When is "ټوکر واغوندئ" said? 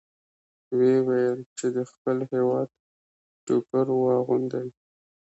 3.45-4.67